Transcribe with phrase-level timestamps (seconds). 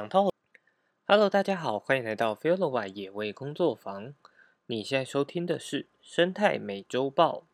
[0.00, 0.32] 想到
[1.06, 4.14] ，Hello，大家好，欢迎来到 f e e l o w a 野味工作坊。
[4.64, 7.44] 你现在收听的是生态美洲豹。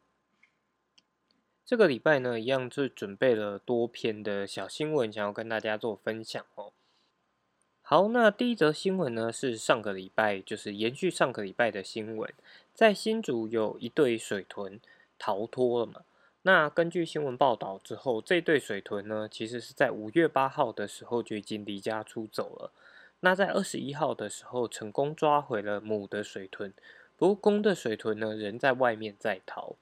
[1.65, 6.73] 这个礼拜呢，一样是准备了多篇的小新闻，想要跟大家做分享哦。
[7.83, 12.33] 好，那第一则新闻呢，是上个礼拜，就是延续上个礼拜的新闻，
[12.73, 14.81] 在新竹有一对水豚
[15.19, 16.05] 逃脱了嘛。
[16.47, 22.71] 那根据新闻报道之后，这对水豚呢，其实是在五月八号的时候就已经离家出走了。
[23.19, 26.73] 那在二十一号的时候，成功抓回了母的水豚，
[27.17, 29.75] 不过公的水豚呢，仍在外面在逃。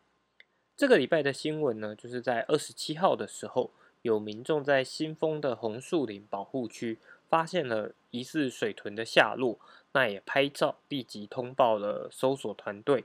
[0.74, 9.58] 这个礼拜的新闻呢，就是在二十七号的时候，有民众在新丰的红树林保护区发现了疑似水豚的下落，
[9.92, 13.05] 那也拍照，立即通报了搜索团队。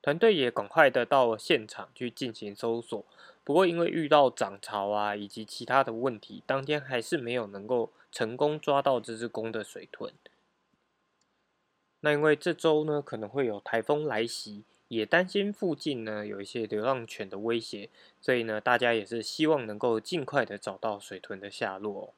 [0.00, 3.04] 团队也赶快的到了现场去进行搜索，
[3.42, 10.12] 不过因为遇到涨潮啊以及其他的问题，当天还是没有能够成功抓到这只公的水豚。
[12.00, 22.14] 那因为这周呢可能会有台风来袭，也担心附近呢有一些流浪犬的威胁，所以呢大家也是希望能够尽快的找到水豚的下落。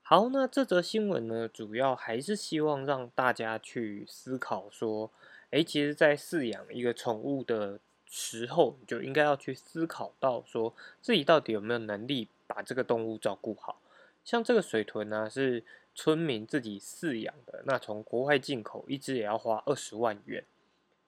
[0.00, 5.12] 好，那这则新闻呢主要还是希望让大家去思考说。
[5.50, 13.80] 诶，其实，在饲养一个宠物的时候，你就应该要去思考到，说自己到底有没有能力把这个动物照顾好。
[14.24, 15.62] 像这个水豚呢，是
[15.94, 20.42] 村民自己饲养的，那从国外进口，一只也要花二十万元。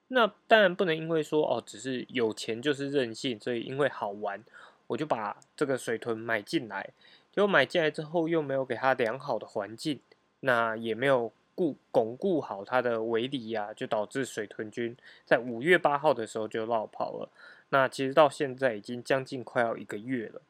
[0.07, 4.43] 那当然不能因为说哦，只是有钱就是任性，所以因为好玩，
[4.87, 6.91] 我就把这个水豚买进来，
[7.33, 9.99] 结果买进来之后又没有给它良好的环境，
[10.39, 11.33] 那也没有。
[11.59, 17.29] 固巩固好它的围篱呀，就导致水豚菌在五月八号的时候就落跑了。
[17.67, 20.41] 那其实到现在已经将近快要一个月了。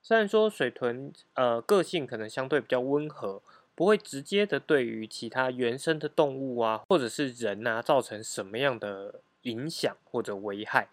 [0.00, 3.42] 虽然说水豚呃个性可能相对比较温和，
[3.74, 10.88] 不会直接的对于其他原生的动物啊或者是人啊造成什么样的影响或者危害，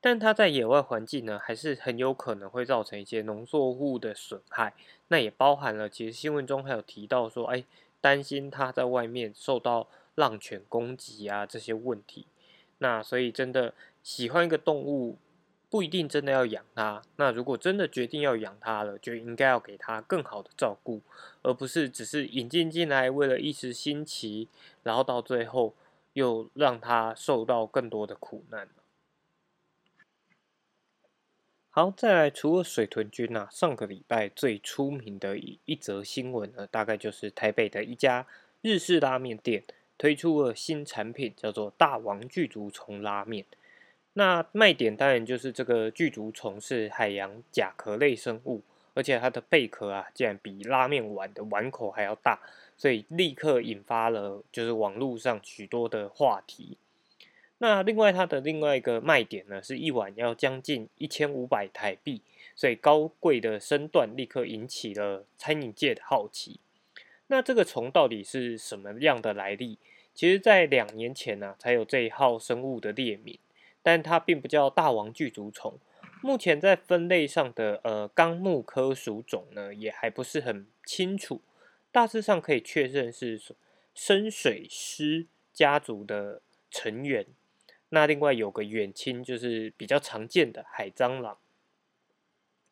[0.00, 4.74] 但它在野外环境呢还是很有可能会造成一些农作物的损害。
[5.08, 7.64] 那也包含了其实新闻中还有提到说，哎。
[8.00, 12.26] 担心它在外面受到浪犬攻击啊这些问题，
[12.78, 15.18] 那所以真的喜欢一个动物
[15.70, 17.02] 不一定真的要养它。
[17.16, 21.02] 那如果真的决定要养它了，就应该要给它更好的照顾，
[21.42, 24.48] 而不是只是引进进来为了一时新奇，
[24.82, 25.74] 然后到最后
[26.14, 28.68] 又让它受到更多的苦难。
[31.78, 38.26] 好，再来，除了水豚君呐，上个礼拜最出名的一一则新闻呢，大概就是台北的一家
[38.62, 39.62] 日式拉面店
[39.96, 43.44] 推出了新产品，叫做大王巨足虫拉面。
[44.14, 48.64] 那卖点当然就是这个巨足虫是海洋甲壳类生物，
[48.94, 52.40] 而且它的贝壳啊，竟然比拉面碗的碗口还要大，
[52.76, 56.76] 所以立刻引发了就是网络上许多的话题。
[57.58, 62.22] 那另外它的另外一个卖点呢，是一晚要将近一千五百台币，
[62.54, 66.60] 所以高贵的身段立刻引起了餐饮界的好奇。
[67.26, 69.78] 那这个虫到底是什么样的来历？
[70.14, 73.38] 其实，在两年前呢，才有这一号生物的列名，
[73.82, 75.78] 但它并不叫大王巨足虫。
[76.20, 81.40] 目前在分类上的呃纲目科属种呢，也还不是很清楚。
[81.92, 83.40] 大致上可以确认是
[83.94, 87.24] 深水狮家族的成员。
[87.90, 91.38] 那另外有个远亲，就是比较常见的海蟑螂，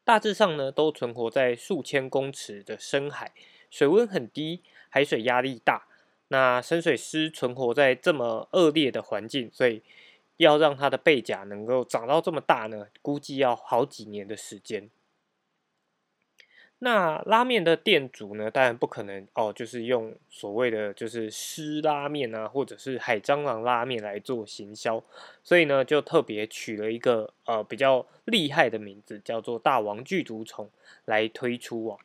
[0.04, 3.32] 大致上呢都存活在数千公尺的深海，
[3.70, 5.88] 水温很低，海水压力大。
[6.28, 9.82] 那深水狮存活在这么恶劣的环境，所以
[10.38, 14.90] 要让它的背甲能够长到这么大呢，估计要好几年的时间。
[16.80, 25.02] 那拉面的店主呢，当然不可能哦，就是用所谓的就是湿拉面啊，或者是海蟑螂拉面来做行销，
[25.42, 30.68] 所以呢，就特别取了一个呃比较厉害的名字，叫做大王巨足虫
[31.06, 31.98] 来推出啊。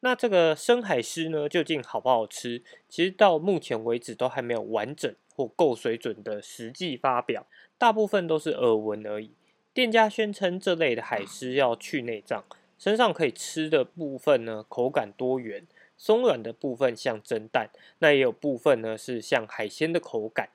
[0.00, 2.62] 那这个深海狮呢，究竟好不好吃？
[2.90, 7.46] 其实到目前为止都还没有完整或够水准的实际发表，
[7.78, 9.30] 大部分都是耳闻而已。
[9.72, 12.44] 店家宣称这类的海狮要去内脏。
[12.78, 15.66] 身上可以吃的部分呢，口感多元，
[15.96, 20.50] 松软的部分像蒸蛋，那也有部分呢是像海鲜的口感。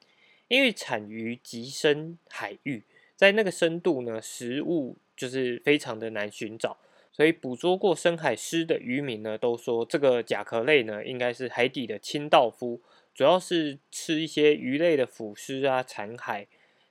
[0.47, 2.83] 因为产于极深海域，
[3.15, 6.77] 在那个深度呢，食物就是非常的难寻找，
[7.11, 12.81] 所以捕捉过深海狮的渔民呢，都说这个甲壳类呢应该是海底的清道夫，
[13.13, 16.47] 主要是吃一些鱼类的腐尸啊残骸。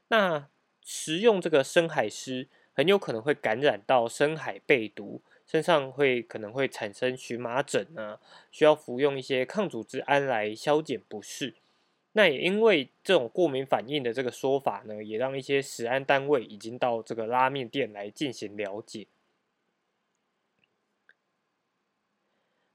[0.09, 0.49] 那
[0.85, 2.49] 食用这个深海狮。
[2.79, 8.21] 很有可能会感染到深海贝毒，身上会可能会产生荨麻疹啊，
[8.53, 11.55] 需要服用一些抗组织胺来消减不适。
[12.13, 19.09] 那也因为这种过敏反应的这个说法呢，也让一些食安单位已经到这个拉面店来进行了解。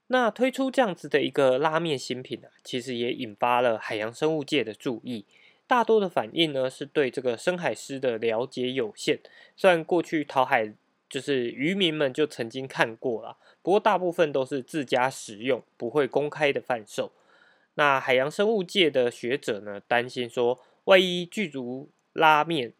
[0.08, 5.24] 那推出这样子的一个拉面新品啊，其实也引发了海洋生物界的注意。
[5.66, 9.18] 大多的反应呢，是对这个深海狮的了解有限。
[9.56, 10.72] 虽然过去淘海
[11.08, 17.12] 就是渔民们就曾经看过了，不过大部分都是自家食用，不会公开的贩售。
[17.74, 22.72] 那海洋生物界的学者呢，担心说，万一巨足拉面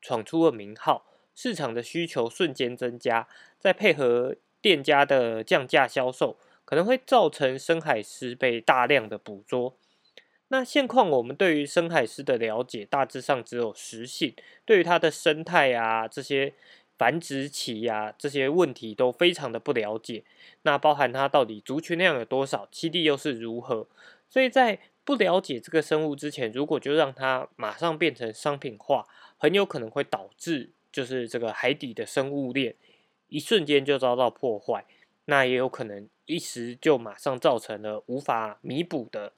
[0.00, 1.04] 闯出了名号，
[1.34, 3.28] 市场的需求瞬间增加，
[3.58, 6.36] 再配合店家的降价销售。
[6.66, 9.76] 可能会造成深海狮被大量的捕捉。
[10.54, 14.32] 那现况我们对于深海狮的了解大致上只有食性，
[14.64, 16.52] 对于它的生态啊、这些
[16.96, 20.22] 繁殖期啊这些问题都非常的不了解。
[20.62, 23.88] 那包含它到底族群量有多少，栖地又是如何？
[24.28, 32.76] 所以在不了解这个生物之前，如果就让它马上变成商品化，很有可能会导致就是这个海底的生物链
[33.28, 34.84] 一瞬间就遭到破坏。
[35.24, 39.32] 那也有可能一时就马上造成了无法弥补的，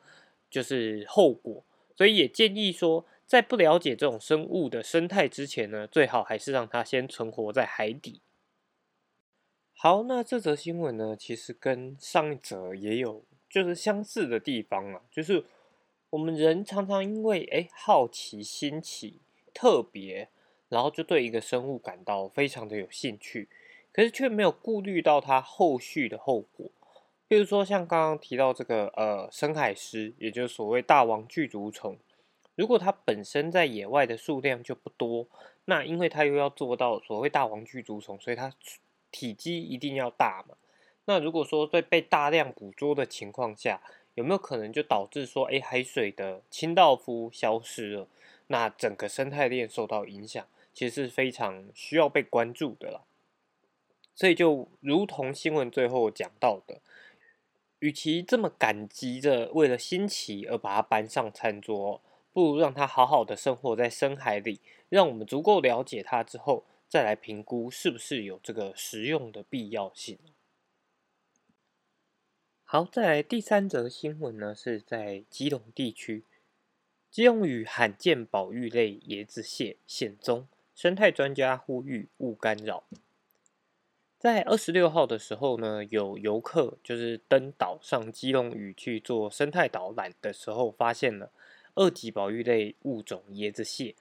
[0.50, 1.64] 就是后果。
[1.94, 8.20] 所以也建议说，在不了解这种生物的生态之前呢，最好还是让它先存活在海底。
[9.72, 15.44] 好，那这则新闻呢，其实跟上一则也有就是相似的地方啊，就是
[16.10, 19.20] 我们人常常因为哎好奇、新奇、
[19.52, 20.28] 特别，
[20.68, 23.48] 然后就对一个生物感到非常的有兴趣。
[23.92, 26.70] 可是却没有顾虑到它后续的后果，
[27.28, 31.96] 比如说像刚刚提到这个呃深海狮，也就是所谓大王巨足虫，
[32.54, 35.26] 如果它本身在野外的数量就不多，
[35.64, 38.52] 那因为它又要做到所谓大王巨足虫，所以它
[39.10, 40.54] 体积一定要大嘛。
[41.06, 43.80] 那如果说在被大量捕捉的情况下，
[44.14, 48.08] 有没有可能就导致说，哎，海水的清道夫消失了，
[48.46, 53.04] 那整个生态链受到影响，其实是非常需要被关注的了。
[54.14, 56.80] 所以就如同新闻最后讲到的，
[57.80, 62.02] 与其这么感激着为了新奇而把它搬上餐桌，
[62.32, 70.18] 不如让它好好的生活在深海里，让我们足够了解它之后，再来评估是不是有这个食用的必要性。
[72.64, 76.24] 好，再来第三则新闻呢，是在基隆地区，
[77.10, 82.84] 基隆屿罕见保育类椰子蟹现踪，生态专家呼吁勿干扰。
[84.26, 91.30] 在二十六号的时候呢，有游客就是登岛上基隆屿去做生态导览的时候，发现了
[91.76, 93.94] 二级保育类物种椰子蟹。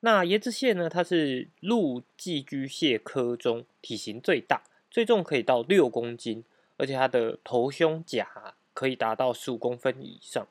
[0.00, 6.44] 那椰子蟹呢，它是陆寄居蟹科中体型最大，最重可以到六公斤，
[6.76, 10.46] 而且它的头胸甲可以达到十五公分以上。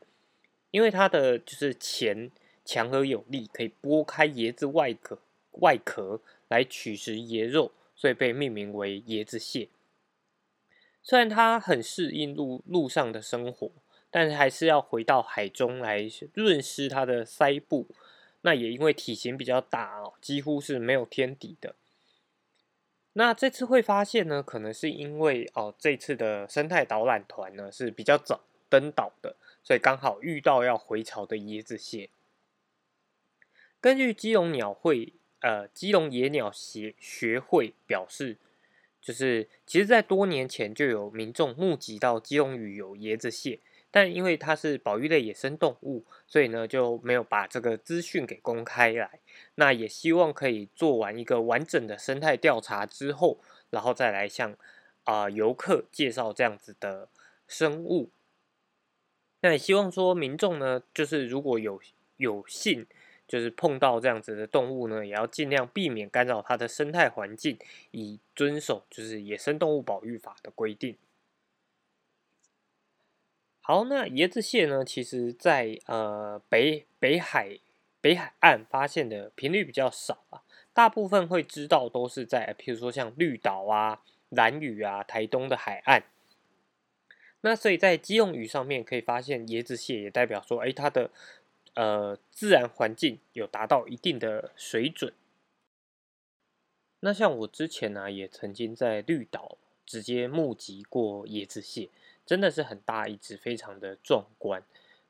[0.72, 2.32] 因为它的就是钳
[2.66, 5.20] 强而有力，可以剥开椰子外壳
[5.52, 7.72] 外壳来取食椰肉。
[7.96, 9.70] 所以被命名为椰子蟹。
[11.02, 13.72] 虽然它很适应陆陆上的生活，
[14.10, 17.88] 但是还是要回到海中来润湿它的腮部。
[18.42, 21.76] 那也因为体型比较大哦，几乎是没有天敌的。
[23.14, 32.10] 那这次会发现呢，可能是因为哦，这次的生态导览团呢是比较早登岛的，所以刚好遇到要回巢的椰子蟹。
[33.82, 35.14] 根据基隆鸟会。
[35.44, 38.38] 呃，基隆野鸟协学会表示，
[39.02, 43.60] 就是其实，在多年前就有民众目击到基隆屿有椰子蟹，
[43.92, 49.20] 但因为它是保育类野生动物，所以呢就没有把这个资讯给公开来。
[49.56, 54.56] 那也希望可以做完一个完整的生态调查之后，然后再来向
[55.04, 57.10] 啊游客介绍这样子的
[57.50, 58.12] 生物。
[59.42, 61.82] 那也希望说民众呢，就是如果有
[62.16, 62.88] 有幸。
[63.26, 67.58] 就是碰到这样子的动物呢，也要尽量避免干扰它的生态环境，
[67.92, 70.98] 以遵守就是野生动物保育法的规定。
[73.62, 77.58] 好，那椰子蟹呢，其实在呃北北海
[78.02, 86.04] 北海岸发现的频率比较少啊，大部分会知道都是在譬如说像绿岛啊、蓝屿啊、台东的海岸。
[87.40, 91.10] 那所以在基隆屿上面可以发现椰子蟹，也代表说，哎，它的。
[91.76, 95.14] 呃，自然环境有达到一定的水准。
[97.00, 101.90] 那像我之前呢，也曾经在绿岛直接目击过椰子蟹，
[102.26, 104.64] 真的是很大一只，非常的壮观。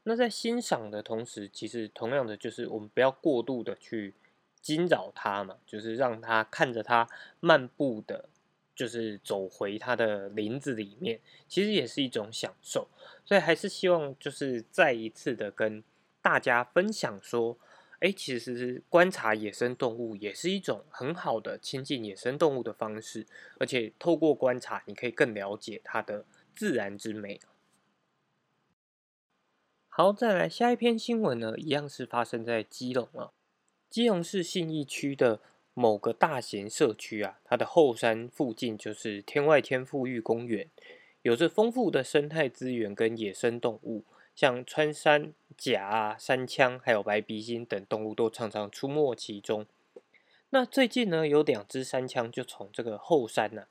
[0.04, 4.14] 那在欣赏的同时，其实同样的就是我们不要过度的去
[4.60, 7.08] 惊扰它嘛，就是让它看着它
[7.40, 8.28] 漫步的
[8.76, 12.88] 就是走回它的林子里面，其实也是一种享受。
[13.24, 15.84] 所以还是希望就是再一次的跟
[16.24, 17.60] 大家分享说，
[18.00, 23.28] 哎，其实观察野生动物也是一种很好的亲近野生动物的方式，
[23.60, 26.26] 而且透过观察，你可以更了解它的
[26.56, 27.40] 自然之美。
[29.90, 33.32] 好，再来下一篇新闻呢，一样是发生在基隆啊，
[33.90, 35.42] 基隆市信义区的。
[35.76, 40.70] 某个大型社区啊，它的后山附近就是天外天富裕公园，
[41.24, 44.04] 有着丰富的生态资源跟野生动物，
[44.36, 49.66] 像穿山甲啊、山羌还有白鼻星等动物都常常出没其中。
[50.50, 53.66] 那最近呢，有两只山羌就从这个后山呢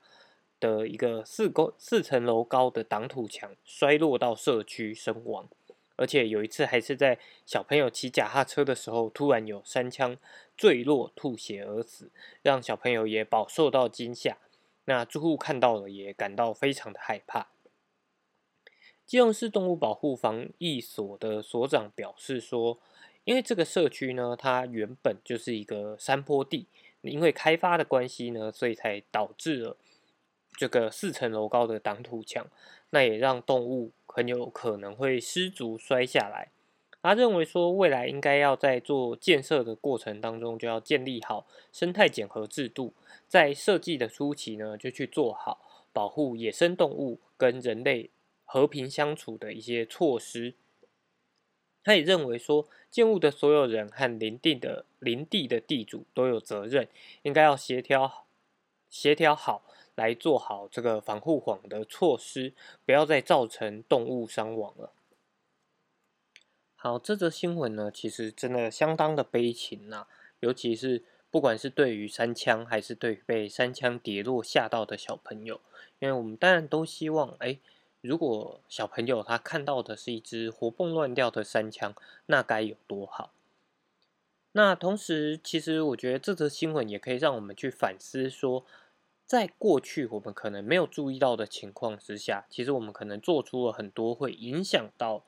[0.59, 5.47] 的一个四高四层楼高的挡土墙摔落到社区身亡。
[5.95, 10.17] 而且有一次还是在小朋友骑脚踏车的时候，突然有山枪
[10.57, 12.11] 坠落吐血而死，
[12.41, 14.37] 让小朋友也饱受到惊吓。
[14.85, 17.47] 那住户看到了也感到非常的害怕。
[19.05, 22.79] 基隆市动物保护防疫所的所长表示说，
[23.25, 26.67] 因为这个社区呢，它原本就是一个山坡地，
[27.01, 29.77] 因为开发的关系呢，所以才导致了
[30.57, 32.47] 这个四层楼高的挡土墙。
[32.91, 36.51] 那也让动物很有可能会失足摔下来。
[37.01, 42.93] 他认为说，未来应该要在做建设的过程当中，就要建立好生态检核制度，
[43.27, 45.59] 在设计的初期呢，就去做好
[45.91, 48.11] 保护野生动物跟人类
[48.53, 50.53] 和平相处的一些措施。
[51.83, 56.87] 他也认为说，建物的所有人和林地的林地的地主都有责任，
[57.23, 58.27] 应该要协调
[58.91, 59.63] 协调好。
[59.95, 64.91] 来做好这个防护网的措施，不要再造成动物伤亡了。
[66.75, 70.07] 好，这则新闻呢，其实真的相当的悲情呐，
[70.39, 75.61] 尤其是不管是对于山枪，还是对被山枪跌落吓到的小朋友，
[75.99, 77.59] 因为我们当然都希望，哎，
[78.03, 81.95] 如果小朋友他看到的是一只活蹦乱跳的山枪，
[82.25, 83.31] 那该有多好。
[84.51, 88.65] 那同时，其实我觉得这则新闻也可以让我们去反思说。
[89.25, 95.23] 在过去我们可能没有注意到的情况之下，其实我们可能做出了很多会影响到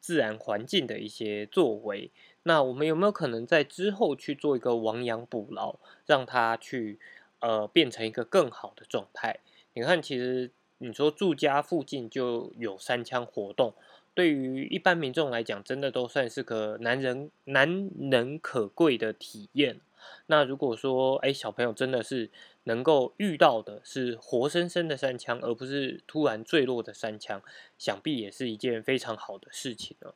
[0.00, 2.10] 自然环境的一些作为。
[2.42, 6.98] 那我们有没有可能在之后去做一个亡羊补牢，让它去
[7.38, 9.38] 呃变成一个更好的状态？
[9.72, 13.74] 你看，其实你说住家附近就有三枪活动，
[14.14, 19.80] 对于一般民众来讲，真的都算是个难人难能可贵的体验。
[20.26, 22.30] 那如果说，哎，小朋友真的是
[22.64, 27.42] 能够遇到的是活生生的三枪，而不是突然坠落的三枪，
[27.78, 30.12] 想必也是一件非常好的事情呢。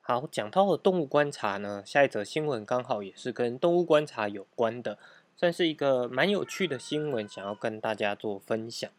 [0.00, 4.98] 好，讲到了动物观察呢，下一则新闻刚好也是跟动物观察有关的，
[5.36, 8.90] 算是一个蛮有趣的新闻，想要跟大家做分享。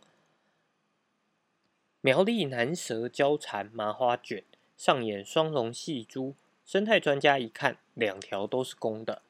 [2.01, 4.43] 苗栗南蛇交缠麻花卷，
[4.77, 6.35] 上演双龙戏珠。
[6.65, 9.21] 生态专家一看，两条都是公的。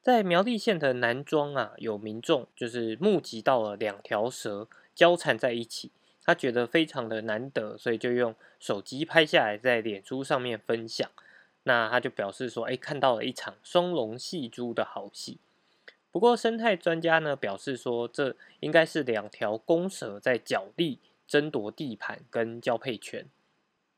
[0.00, 5.90] 在苗栗县的南庄啊，有民众就是目击到了两条蛇交缠在一起，
[6.24, 11.10] 他觉得非常的难得，所以就用手机拍下来，在脸书上面分享。
[11.64, 15.38] 那他就表示说：“哎，看到了一场双龙戏珠的好戏。”
[16.12, 23.26] 不过生态专家呢表示说，这应该是两条公蛇在角力争夺地盘跟交配权。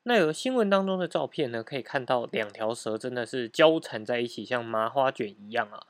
[0.04, 5.86] 那有新闻当中的照片呢，可以看到两条蛇真的是交缠在一起，像麻花卷一样啊。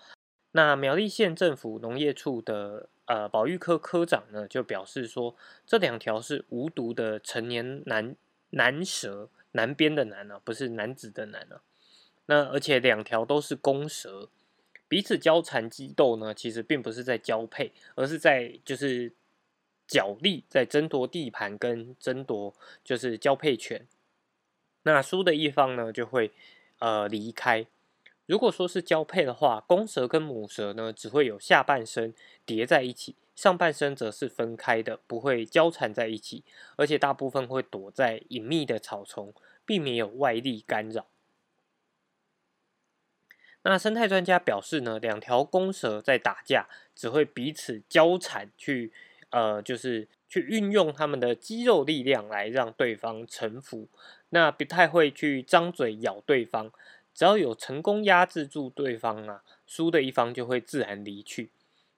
[0.53, 5.35] 那苗栗县政府农业处的呃保育科科长呢，就表示说，
[5.67, 8.15] 这两条是无毒的成年男
[8.51, 11.63] 男蛇，南边的男啊，不是男子的男啊。
[12.27, 14.29] 那而且两条都是公蛇，
[14.93, 19.11] 彼此交缠激斗呢，其实并不是在交配，而是在就是
[19.89, 23.87] 角力，在争夺地盘跟争夺就是交配权。
[24.83, 26.31] 那输的一方呢，就会
[26.79, 27.67] 呃离开。
[28.27, 32.13] 如果说是交配的话，公蛇跟母蛇呢，只会有下半身
[32.45, 36.45] 叠在一起，上半身则是分开的，不会交缠在一起，
[36.77, 39.33] 而且大部分会躲在隐秘的草丛，
[39.65, 41.07] 避免有外力干扰。
[43.65, 48.93] 那生态专家表示呢，两条公蛇在打架，只会彼此交缠去，
[49.31, 53.89] 呃，就是去运用他们的肌肉力量来让对方臣服。
[54.31, 56.73] 那不太会去张嘴咬对方，
[57.15, 61.51] 只要有成功压制住对方啊，输的一方就会自然离去，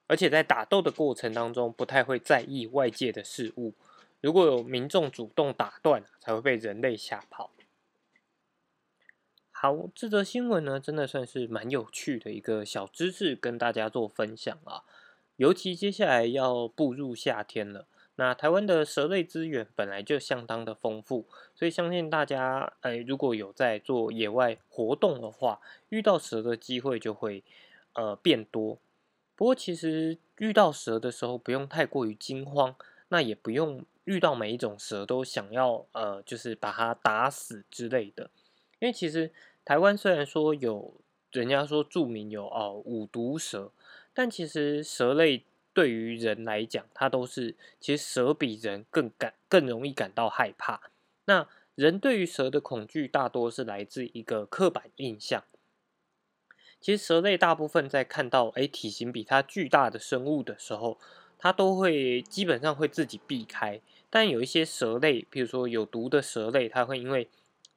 [0.06, 3.72] 而且在打斗的过程当中不太会在意外界的事物。
[4.20, 7.50] 如果有民众主动打断，才会被人类吓跑。
[9.64, 14.84] 好，这则新闻呢，真的算是蛮有趣的一个小知识，跟大家做分享啊。
[15.36, 27.42] 尤其接下来要步入夏天了，那台湾的蛇类资源本来就相当的丰富，所以相信大家，哎，如果有在做野外活动的话，遇到蛇的机会就会
[27.94, 28.76] 呃变多。
[29.34, 32.76] 不过其实遇到蛇的时候，不用太过于惊慌，
[33.08, 38.28] 那也不用遇到每一种蛇都想要呃就是把它打死之类的，
[38.78, 39.32] 因为其实
[39.64, 40.94] 台湾虽然说有
[41.32, 43.72] 人家说著名有哦五毒蛇。
[44.16, 45.42] 但其实蛇类
[45.72, 50.92] 对于人来讲，它都是其实蛇比人更感更容易感到害怕。
[51.24, 55.42] 那人对于蛇的恐惧大多是来自一个刻板印象。
[56.80, 61.00] 其实蛇类大部分在看到哎体型比它巨大的生物的时候，
[61.36, 63.80] 它都会基本上会自己避开。
[64.08, 67.28] 但有一些蛇类，比如说有毒的蛇类，它会因为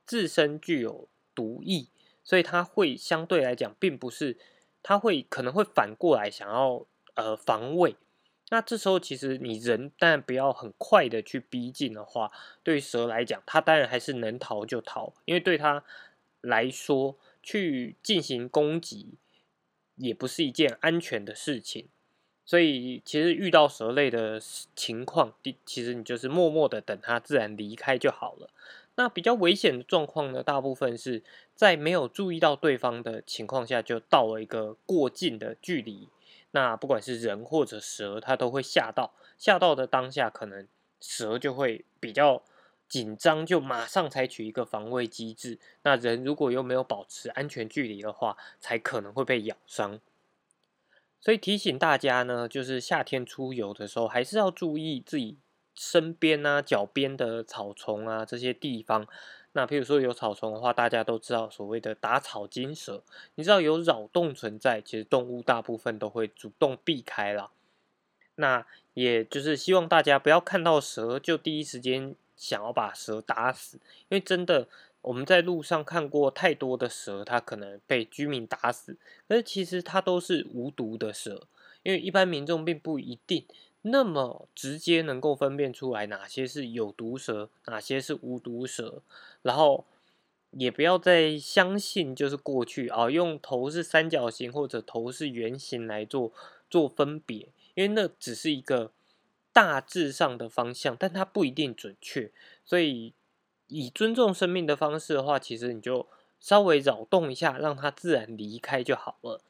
[0.05, 1.85] 自身具有毒液，
[2.23, 4.37] 所以它会相对来讲并不是。
[4.83, 7.97] 它会可能会反过来想要呃防卫，
[8.51, 12.31] 那这时候其实你人当然不要很快的去逼近的话，
[12.63, 15.83] 对蛇来讲，它当然还是能逃就逃，因为对它
[16.39, 19.15] 来说去进行攻击
[19.95, 21.89] 也不是一件安全的事情，
[22.47, 24.41] 所以其实遇到蛇类的
[24.73, 25.33] 情况，
[25.65, 28.49] 其实你就是默默的等它自然离开就好了。
[28.95, 31.21] 那比较危险的状况呢，大部分是
[31.53, 36.07] 在没有注意到对方的情况下，就到了一个过近的距离。
[36.51, 39.13] 那不管是人或者蛇，它都会吓到。
[39.37, 40.65] 吓到的当下，可能
[41.01, 42.41] 蛇就会比较
[42.87, 45.59] 紧张，就马上采取一个防卫机制。
[45.83, 49.99] 那人如果又没有保持安全距离的话，才可能会被咬伤。
[51.19, 55.37] 所以提醒大家呢，就是夏天出游的时候，还是要注意自己。
[55.79, 59.07] 身边啊，脚边的草丛啊，这些地方，
[59.51, 63.03] 那譬如说有草丛的话，大家都知道所谓的打草惊蛇，
[63.35, 67.51] 你知道有扰动存在，其实动物大部分都会主动避开了。
[68.37, 73.77] 那也就是希望大家不要看到蛇就第一时间想要把蛇打死，
[74.09, 74.67] 因为真的
[75.07, 81.47] 我们在路上看过太多的蛇，它可能被居民打死，可是其实它都是无毒的蛇，
[81.83, 83.45] 因为一般民众并不一定。
[83.83, 89.01] 那么直接能够分辨出来哪些是有毒蛇，哪些是无毒蛇，
[89.43, 89.85] 然后
[90.51, 96.33] 也不要再相信就是过去啊用头是三角形或者头是圆形来做
[96.69, 98.91] 做分别，因为那只是一个
[99.53, 102.29] 大致上的方向，但它不一定准确。
[102.65, 103.13] 所以
[103.67, 106.07] 以尊重生命的方式的话，其实你就
[106.39, 109.41] 稍微扰动一下，让它自然离开就好了。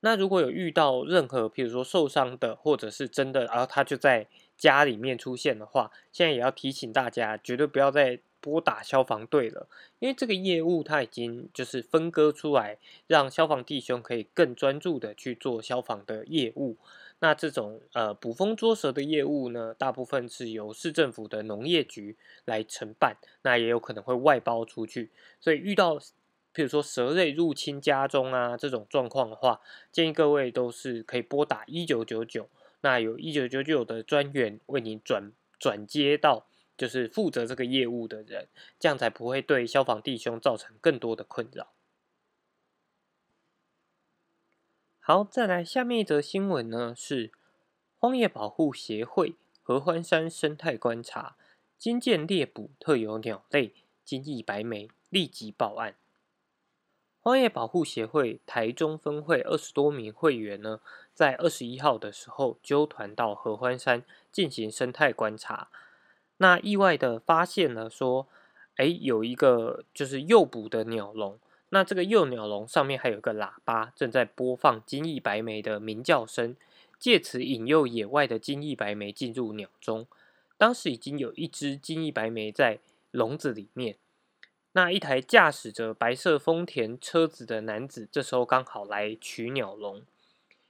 [0.00, 4.26] 那如果有遇到任何，譬如说受伤的，或者是真的，然后他就在
[4.58, 9.68] 家里面出现的话，现在也要提醒大家，绝对不要再拨打消防队了，
[10.00, 16.76] 因为这个业务它已经就是分割出来，让消防弟兄可以更专注的去做消防的业务。
[17.22, 25.98] 那这种呃捕风捉蛇的业务呢，大部分是由市政府的农业局来承办，那也有可能会外包出去，所以遇到。
[26.54, 32.46] 比如说蛇类入侵家中啊这种状况的话，建议各位都是可以拨打一九九九，
[32.82, 36.44] 那有一九九九的专员为你转转接到
[36.76, 41.71] 就是负责这个业务的人，这样才不会对消防弟兄造成更多的困扰。
[45.04, 47.32] 好，再来下面一则新闻呢，是
[47.98, 51.34] 荒野保护协会合欢山生态观察，
[51.76, 55.96] 金剑猎捕特有鸟类金翼白眉，立即报案。
[57.20, 60.78] 荒野保护协会台中分会二十多名会员呢，
[61.12, 65.68] 在二十一号的时候纠团到合欢山进行生态观察。
[66.36, 68.28] 那意外的发现了说，
[68.76, 71.40] 哎，有一个就是诱捕的鸟笼。
[71.74, 76.54] 那这个幼鸟笼上面还有个喇叭，正在播放金翼白眉的鸣叫声，
[76.98, 80.06] 借此引诱野外的金翼白眉进入鸟中。
[80.58, 82.80] 当时已经有一只金翼白眉在
[83.10, 83.96] 笼子里面。
[84.72, 90.02] 那一台驾驶着白色丰田车子的男子，这时候刚好来取鸟笼。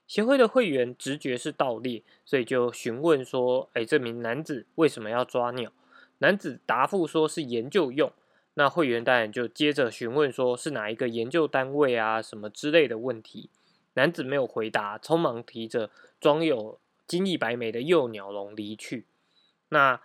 [0.07, 5.73] 协会的会员直觉是盗猎，所以就询问说：“哎，这名男子为什么要抓鸟？”
[6.19, 8.13] 男子答复说是研究用。
[8.55, 12.21] 那会员当然就接着询问说：“是哪一个研究单位啊？
[12.21, 13.51] 什么之类的问题？”
[13.95, 19.07] 男子没有回答，匆忙提着装有金翼白眉的幼鸟笼离去。
[19.69, 20.01] 那。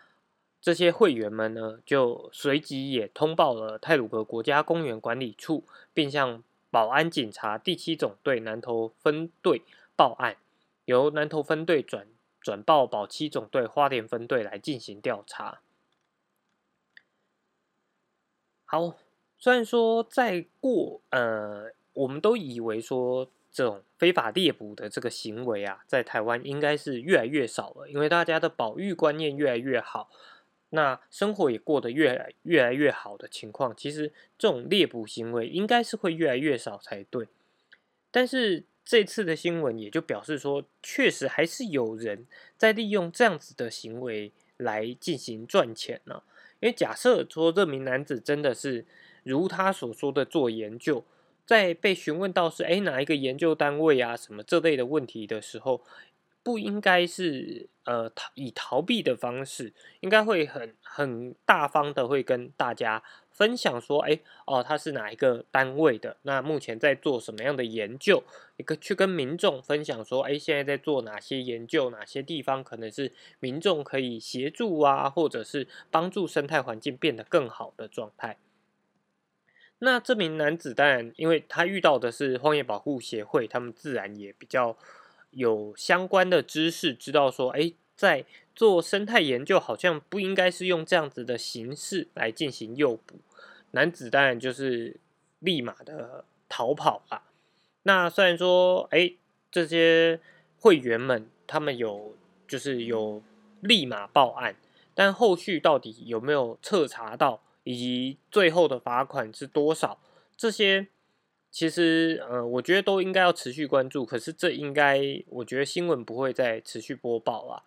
[0.60, 9.62] 这些会员们呢，就随即也通报了泰鲁格国家公园管理处，并向保安警察第七总队南投分队
[9.96, 10.36] 报案，
[10.86, 12.08] 由南投分队转
[12.42, 15.62] 转报保七总队花莲分队来进行调查。
[18.68, 18.96] 好，
[19.40, 23.28] 虽然说在过呃，我们都以为说。
[23.50, 30.12] 这种非法猎捕的这个行为啊，在台湾应该是越来越少了，因为大家的保育观念越来越好，
[30.70, 37.28] 那生活也过得越来越来越好的情况，其实这种猎捕行为应该是会越来越少才对。
[38.12, 42.28] 但是这次的新闻也就表示说，确实还是有人
[42.58, 46.22] 在利用这样子的行为来进行赚钱呢。
[46.60, 48.86] 因为假设说这名男子真的是
[49.24, 51.04] 如他所说的做研究。
[51.46, 55.82] 在被询问到是哎哪一个研究单位啊什么这类的问题的时候，
[56.44, 63.02] 不应该是呃逃以逃避的方式，应该会很很大方的会跟大家
[63.38, 68.24] 分享说，哎哦他是哪一个单位的，那目前在做什么样的研究，
[68.58, 78.40] 一个去跟民众分享说，哎现在在做哪些研究，哪些地方可能是民众可以协助啊，或者是帮助生态环境变得更好的状态。
[79.78, 84.76] 那这名男子当然，因为他遇到的是荒野保护协会，他们自然也比较
[85.30, 88.26] 有相关的知识，知道说，哎，在
[88.58, 93.20] 做生态研究，好像不应该是用这样子的形式来进行诱捕。
[93.72, 95.00] 男子当然就是
[95.40, 97.22] 立马的逃跑了。
[97.84, 99.14] 那虽然说，哎，
[99.52, 100.20] 这些
[100.60, 102.16] 会员们他们有
[102.48, 103.22] 就是有
[103.62, 104.56] 立马报案，
[104.96, 107.44] 但后续到底有没有彻查到？
[107.64, 110.00] 以及最后的罚款是多少？
[110.36, 110.88] 这些
[111.52, 114.04] 其实呃，我觉得都应该要持续关注。
[114.04, 117.64] 可是这应该，我觉得新闻不会再持续播报了。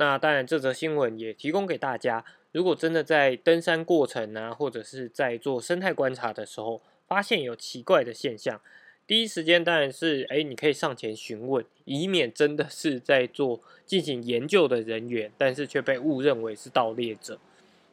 [0.00, 2.24] 那当然，这则新闻也提供给大家。
[2.52, 8.58] 如果真的在登山过程啊，或者是在做生态观察的时候，发现有奇怪的现象，
[9.06, 17.38] 第一时间当然是哎，你可以上前询问，以免真的是在做进行研究的人员，但是却被误认为是盗猎者。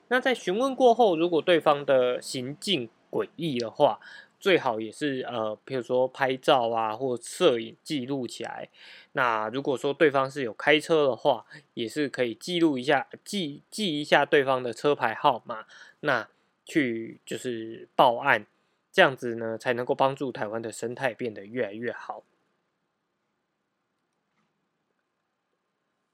[0.07, 3.99] 那在询问过后，如果对方的行径诡异的话，
[4.39, 8.69] 最好也是呃，比如说拍照啊，或摄影记录起来。
[9.13, 15.65] 那如果说对方是有开车的话，也是可以记录一下，记记一下对方的车牌号码，
[16.01, 16.29] 那
[16.65, 18.45] 去就是报案，
[18.91, 22.23] 这样子呢才能够帮助台湾的生态变得越来越好。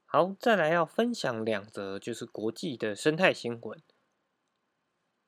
[0.06, 3.82] 好，再来要分享两则，就是国际的生态新闻。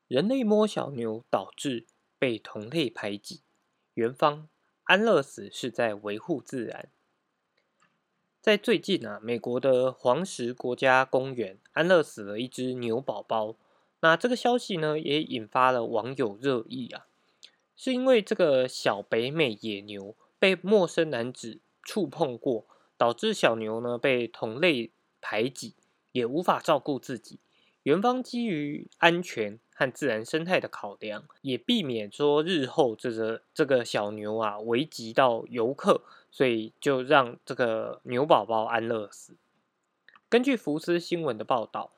[0.06, 1.84] 人类摸小牛导致
[2.18, 3.40] 被同类排挤，
[3.94, 4.48] 元方
[4.84, 6.88] 安乐死是在维护自然。
[8.40, 13.56] 在最近啊，美国的黄石国家公园安乐死了一只牛宝宝。
[14.00, 17.06] 那这个消息呢，也引发了网友热议啊，
[17.76, 22.66] 是因为这个小北美野牛被陌生男子触碰过。
[22.98, 25.74] 导致小牛呢被同类排挤，
[26.12, 27.38] 也无法照顾自己。
[27.86, 39.36] 园方基于安全和自然生态的考量，也避免说日后这个这个小牛啊危及到游客，所以就让这个牛宝宝安乐死。
[40.28, 41.92] 根据福斯新闻的报道，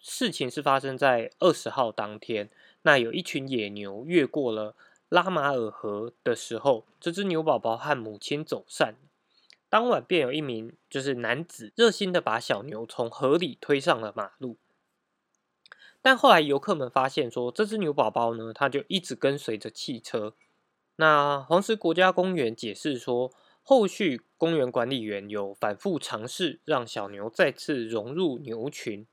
[0.00, 2.48] 事情是发生在二十号当天。
[2.80, 4.74] 那有一群野牛越过了
[5.10, 8.94] 拉马尔河的时候，这只牛宝宝和母亲走散。
[9.68, 14.56] 当晚便有一名就是男子热心的把小牛从河里推上了马路，
[16.04, 20.34] 但后来游客们发现说，这只牛宝宝呢，它就一直跟随着汽车。
[20.96, 29.06] 那黄石国家公园解释说，后续公园管理员有反复尝试让小牛再次融入牛群，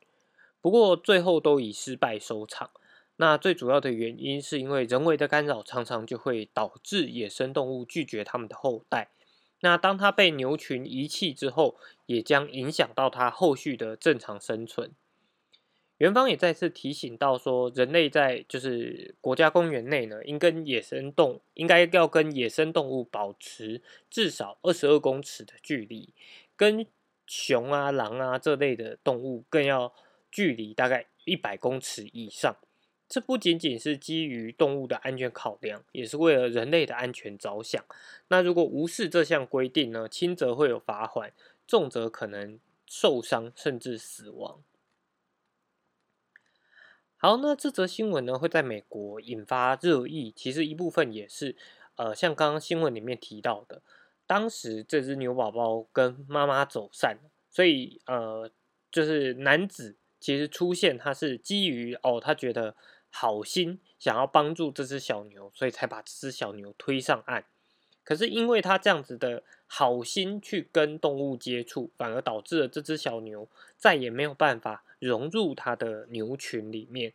[0.60, 2.72] 不过最后都以失败收场。
[3.16, 9.12] 那最主要的原因是因为人为的干扰常常就会导致野生动物拒绝它们的后代。
[9.62, 11.78] 那当它被牛群遗弃之后，
[12.08, 14.92] 也将影响到它后续的正常生存。
[16.02, 26.12] 园方也再次提醒到说，人类在就是国家公园内呢，应跟野生动应该要跟野生动物保持至少二十二公尺的距离，
[26.56, 26.88] 跟
[27.28, 29.94] 熊啊、狼啊这类的动物更要
[30.32, 32.56] 距离大概一百公尺以上。
[33.08, 37.86] 这不仅仅是基于动物的安全考量，也是为了人类的安全着想。
[38.30, 40.10] 那如果无视这项规定呢？
[40.10, 41.32] 轻则会有罚款，
[41.68, 44.64] 重则可能受伤甚至死亡。
[47.22, 51.56] 好，那这则新闻呢会在美国引发热议，其实一部分也是，
[51.96, 53.84] 呃，像刚刚新闻里面提到的，
[54.26, 57.20] 当时这只牛宝宝跟妈妈走散，
[57.52, 58.50] 所以呃，
[58.92, 62.76] 就是男子其实出现，他是基于哦，他觉得。
[63.14, 67.44] 好心想要帮助这只小牛，所以才把这只小牛推上岸。
[68.06, 77.12] 可是因为他这样子的好心去跟动物接触，反而导致了这只小牛再也没有办法融入他的牛群里面。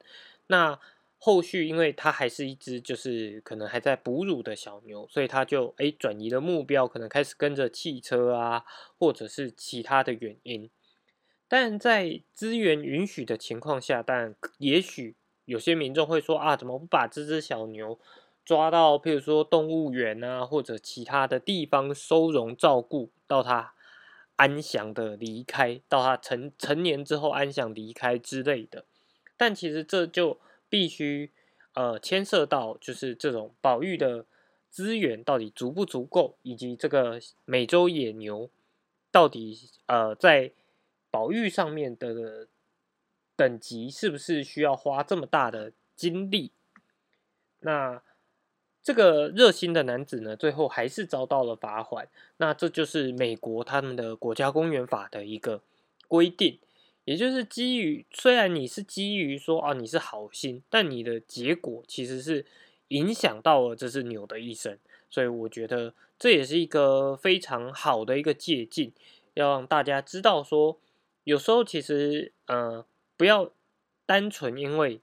[0.48, 0.78] 那
[1.18, 8.64] 后续因为它还是一只就是可能还在哺乳的小牛，所以它就诶转移了目标，可能开始跟着汽车啊，
[8.98, 10.68] 或者是其他的原因。
[11.48, 17.98] 但在资源允许的情况下，但也许有些民众会说啊，怎么不把这只小牛
[18.44, 23.72] 抓到，譬如说动物园啊，或者其他的地方收容照顾，到它
[24.36, 28.84] 安详的离开，到他成成年之后安详离开之类的。
[29.36, 31.30] 但其实这就必须
[31.74, 34.24] 呃牵涉到，就是这种保育的
[34.70, 38.48] 资源到底足不足够，以及这个美洲野牛
[39.10, 40.52] 到底呃在。
[41.08, 42.46] 保育上面的
[43.36, 46.52] 等级是不是需要花这么大的精力？
[47.60, 48.02] 那
[48.86, 52.06] 这个热心的男子呢，最后还是遭到了罚款。
[52.36, 55.60] 那这就是美国他们的国家公园法的一个
[56.06, 56.60] 规定，
[57.04, 62.46] 也就是基于虽然你是基于说啊你是好心，但你的结果其实是
[62.90, 64.78] 影响到了这只牛的一生。
[65.10, 68.92] 所以我觉得这也是一个非常好的一个借鉴，
[69.34, 70.78] 要让大家知道说。
[71.24, 73.50] 有时候其实，呃，不要
[74.06, 75.00] 单纯因为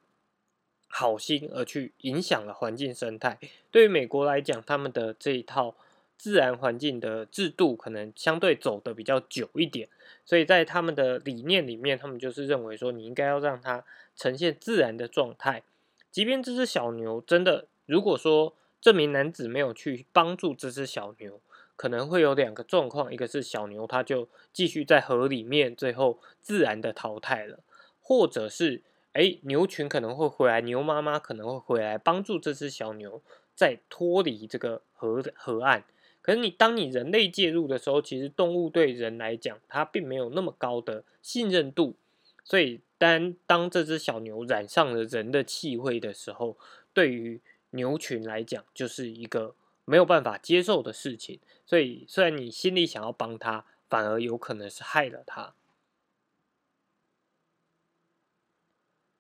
[0.96, 3.40] 好心而去影响了环境生态。
[3.72, 5.76] 对于美国来讲，他们的这一套
[6.16, 9.90] 自然环境的制度可能相对走的比较久一点，
[10.24, 13.84] 所以在他们的理念里面，他们就是认为说，你应该要让它
[14.16, 15.64] 呈现自然的状态。
[16.12, 21.42] 即便这只小牛真的，如果说这名男子没有去帮助这只小牛，
[21.76, 27.62] 可能会有两个状况，一个是小牛它就继续在河里面，最后自然的淘汰了，
[28.00, 33.22] 或者是哎牛群可能会回来，牛妈妈可能会回来帮助这只小牛
[33.56, 35.84] 再脱离这个河河岸。
[36.22, 41.96] 可是你当你人类介入的时候，其实动物对人来讲它并没有那么高的信任度，
[42.44, 46.58] 所以当当这只小牛染上了人的气味的时候，
[46.94, 49.56] 对于牛群来讲就是一个。
[49.86, 55.54] 没有办法接受的事情，所以虽然你心里想要帮他，反而有可能是害了他。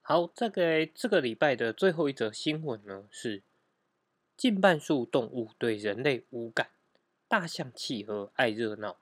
[0.06, 3.42] 好，这个这个礼拜的最后一则新闻呢，是
[4.36, 6.72] 近半数动物对人类无感，
[7.30, 8.98] 大象、企鹅爱热闹。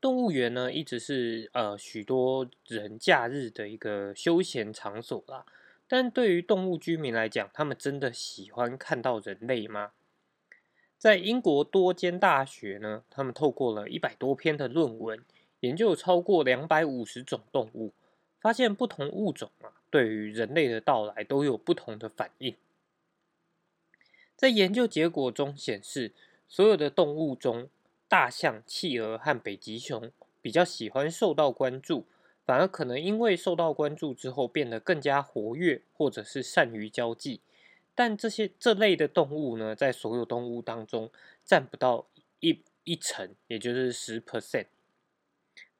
[0.00, 5.44] 动物园呢，一直是呃许多人假日的一个休闲场所啦。
[5.88, 9.94] 但对于动物居民来讲，他们真的喜欢看到人类吗？
[10.96, 15.24] 在英国多间大学呢，他们透过了一百多篇的论文，
[15.58, 17.92] 研究超过两百五十种动物，
[18.44, 22.54] 发现不同物种啊，对于人类的到来都有不同的反应。
[24.36, 26.12] 在研究结果中显示，
[26.46, 27.70] 所有的动物中，
[28.06, 32.04] 大象、企鹅和北极熊比较喜欢受到关注。
[32.44, 37.40] 反而可能因为受到关注之后变得更加活跃，或者是善于交际。
[37.94, 41.10] 但这些这类的动物呢，在所有动物当中
[41.46, 42.06] 占不到
[42.40, 44.66] 一一成，也就是十 percent。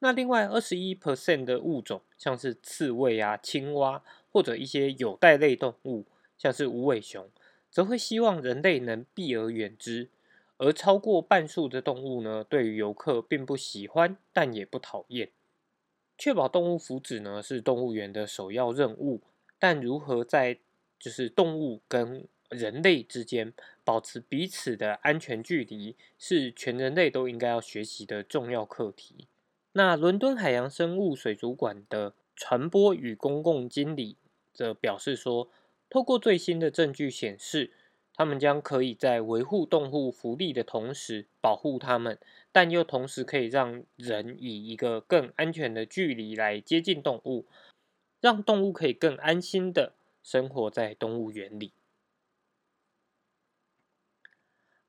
[0.05, 6.05] 那另外二十一 percent 的物种，像是刺猬啊、青蛙，或者一些有袋类动物，
[6.37, 7.31] 像是无尾熊，
[7.71, 10.11] 则会希望人类能避而远之。
[10.59, 15.31] 而超过半数的动物呢，对于游客并不喜欢，但也不讨厌。
[16.19, 19.23] 确保动物福祉呢是动物园的首要任务，
[19.59, 20.59] 但如何在
[21.01, 29.29] 就是动物跟人类之间保持彼此的安全距离，是全人类都应该要学习的重要课题。
[29.77, 34.17] 那伦敦海洋生物水族馆的传播与公共经理
[34.53, 35.51] 则表示说，
[35.91, 37.73] 透过最新的证据显示。
[38.17, 42.17] 他们将可以在维护动物福利的同时保护它们，
[42.53, 47.47] 但又同时可以让人以一个更安全的距离来接近动物，
[48.21, 51.73] 让动物可以更安心的生活在动物园里。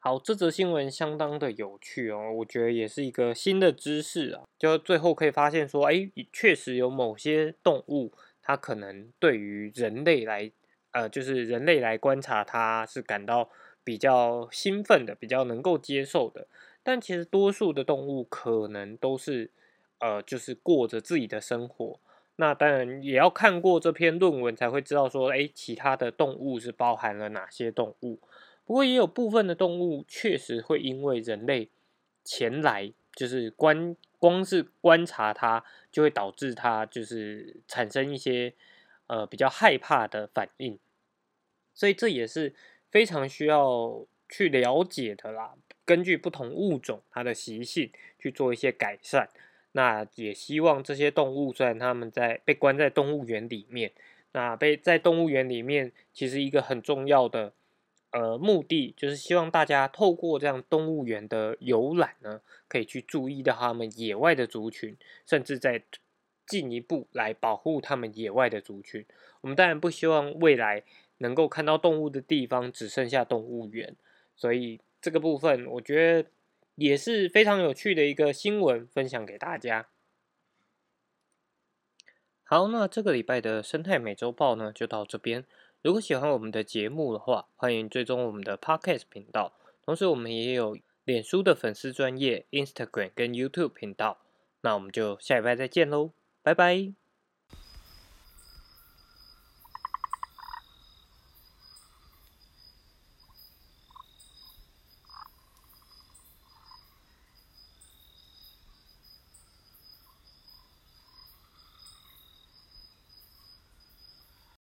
[0.08, 4.44] 好，这则新闻相当的有趣哦，我觉得也是一个新的知识啊。
[4.56, 10.52] 就最后可以发现说，哎，确实有某些动物，它可能对于人类来。
[10.92, 13.50] 呃，就是人类来观察它是感到
[13.84, 16.46] 比较兴奋的，比较能够接受的。
[16.84, 19.50] 但其实多数的动物可能都是，
[19.98, 22.00] 呃，就是过着自己的生活。
[22.36, 28.20] 那当然也要看过这篇论文才会知道说，哎，其他的动物是包含了哪些动物。
[28.66, 31.70] 不过也有部分的动物确实会因为人类
[32.24, 38.54] 前来，就是观光是观察它，就会导致它就是产生一些
[39.08, 40.80] 呃比较害怕的反应。
[41.74, 42.54] 所以这也是
[42.90, 45.54] 非常需要去了解的啦。
[45.86, 49.30] 根据不同物种它的习性去做一些改善。
[49.74, 53.92] 那也希望这些动物，虽然它们在被关在动物园里面，
[54.32, 57.52] 那被在动物园里面，其实一个很重要的
[58.16, 65.84] 呃目的，就是希望大家透过这样动物园的游览呢，可以去注意到他们野外的族群，甚至在
[66.48, 69.06] 进一步来保护他们野外的族群。
[69.42, 70.84] 我们当然不希望未来
[71.18, 73.94] 能够看到动物的地方只剩下动物园，
[74.34, 76.30] 所以这个部分我觉得
[76.76, 79.90] 也是非常有趣的一个新闻，分享给大家。
[82.46, 85.44] 好，那这个礼拜的生态美洲豹呢，就到这边。
[85.86, 89.54] 如果喜欢我们的节目的话，欢迎追踪我们的 Podcast 频道。
[89.84, 94.18] 同时，我们也有脸书的粉丝专业、Instagram 跟 YouTube 频道。
[94.62, 96.10] 那我们就下礼拜再见喽，
[96.42, 97.05] 拜拜。